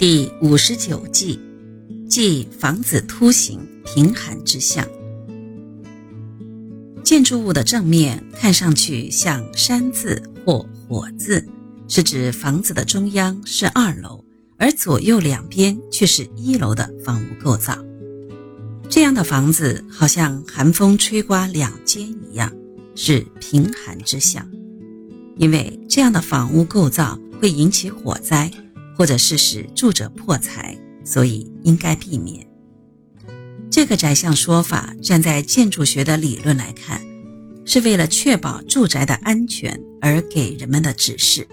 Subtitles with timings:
[0.00, 1.38] 第五十九计，
[2.08, 4.82] 即房子凸形平寒之象。
[7.04, 11.46] 建筑物的正面看上去像山字或火字，
[11.86, 14.24] 是指房子的中央是二楼，
[14.56, 17.76] 而左右两边却是一楼的房屋构造。
[18.88, 22.50] 这样的房子好像寒风吹刮两间一样，
[22.94, 24.48] 是平寒之象。
[25.36, 28.50] 因为这样的房屋构造会引起火灾。
[29.00, 32.46] 或者是使住者破财，所以应该避免。
[33.70, 37.00] 这个宅相说法，站在建筑学的理论来看，
[37.64, 41.48] 是为了确保住宅的安全而给人们的指示。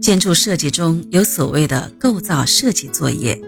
[0.00, 3.40] 建筑设计中有所谓的构造设计作业，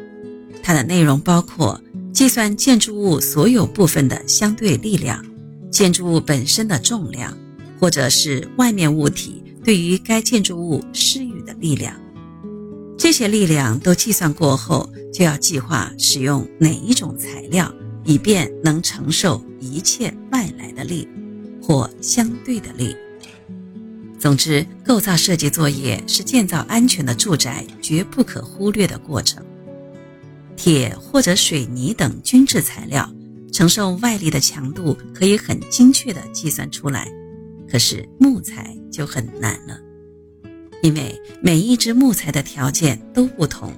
[0.63, 5.21] 它的内容包括计算建筑物所有部分的相对力量、
[5.69, 7.37] 建筑物本身的重量，
[7.81, 11.93] 或者是外面物体对于该建筑物施予的力量。
[13.05, 17.71] 这些力量都计算过后，就要计划使用哪一种材料，
[18.03, 21.07] 以便能承受一切外来的力
[21.63, 22.97] 或相对的力。
[24.19, 29.45] 总之，构造设计作业是建造安全的住宅绝不可忽略的过程。
[30.57, 33.07] 铁或者水泥等均质材料
[33.53, 37.07] 承受外力的强度可以很精确地计算出来，
[37.71, 39.79] 可是木材就很难了。
[40.85, 43.73] 因为每一只木材的条件都不同，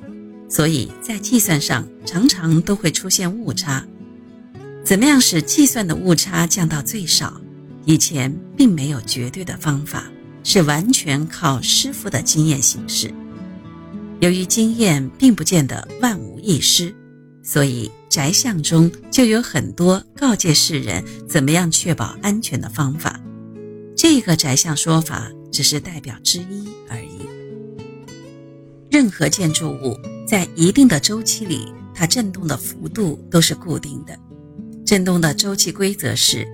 [0.49, 3.87] 所以在计算上常常都会出现误差。
[4.85, 7.41] 怎么样使计算的误差降到最少？
[7.84, 10.11] 以前并没有绝对的方法，
[10.43, 13.15] 是完全靠师傅的经验行事。
[14.19, 16.93] 由于经验并不见得万无一失，
[17.41, 23.21] 所以宅相中就有很多告诫世人怎么样确保安全的方法。
[24.09, 25.33] 这个宅相说法。
[25.51, 27.27] 只是代表之一而已。
[28.91, 34.15] 任何建筑物在一定的周期里，它振动的幅度都是固定的。
[34.84, 36.47] 振动的周期规则是：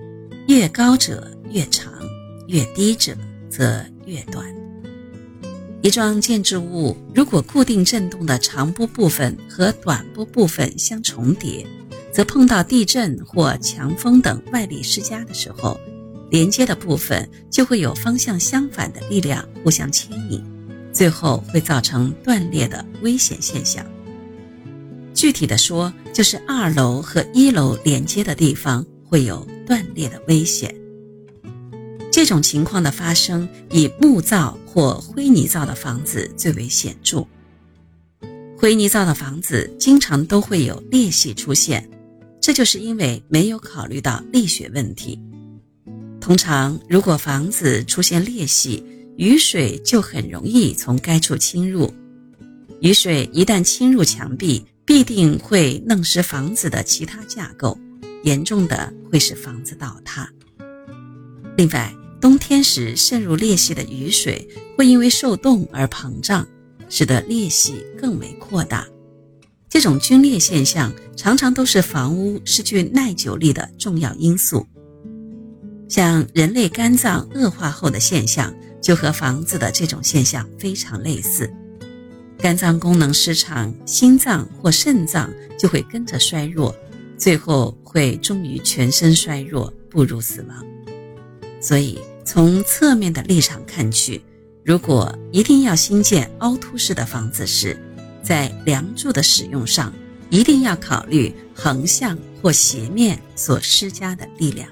[0.47, 1.93] 越高者越长，
[2.47, 3.13] 越低者
[3.49, 4.45] 则越短。
[5.81, 11.67] 一幢建筑物如果固定振动的长波部分和短波部分相重叠，
[12.13, 15.77] 则碰到地震或强风等外力施加的时候。
[16.33, 20.43] 连接的部分就会有方向相反的力量互相牵引，
[20.91, 23.85] 最后会造成断裂的危险现象。
[25.13, 30.73] 具体的说，就是二楼和一楼连接的地方会有断裂的危险。
[32.11, 37.23] 这种情况的发生，以木造或灰泥造的房子最为显著。
[38.57, 41.87] 灰泥造的房子经常都会有裂隙出现，
[42.41, 45.19] 这就是因为没有考虑到力学问题。
[46.23, 48.81] 通常，如果房子出现裂隙，
[49.17, 51.93] 雨水就很容易从该处侵入。
[52.79, 57.77] 雨水一旦侵入墙壁，必定会弄湿房子的其他架构，
[58.23, 60.25] 严重的会使房子倒塌。
[61.57, 64.47] 另外，冬天时渗入裂隙的雨水
[64.77, 66.47] 会因为受冻而膨胀，
[66.87, 68.87] 使得裂隙更为扩大。
[69.69, 74.65] 这种龟裂现象常常都是房屋失去耐久力的重要因素。
[75.87, 81.51] 像人类肝脏恶化后的现象，就和房子的这种现象非常类似。
[82.37, 86.75] 肝脏功能失常，心脏或肾脏就会跟着衰弱，
[87.17, 90.65] 最后会终于全身衰弱，步入死亡。
[91.61, 94.21] 所以，从侧面的立场看去，
[94.65, 97.77] 如果一定要新建凹凸式的房子时，
[98.21, 99.93] 在梁柱的使用上，
[100.29, 104.67] 一定要考虑横向或斜面所施加的力量。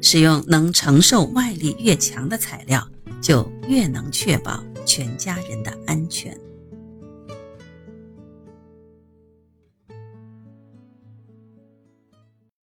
[0.00, 2.86] 使用能承受外力越强的材料，
[3.20, 6.36] 就越能确保全家人的安全。